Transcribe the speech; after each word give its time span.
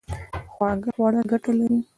خواږه 0.53 0.89
خوړل 0.95 1.25
ګټه 1.31 1.51
لري 1.59 1.79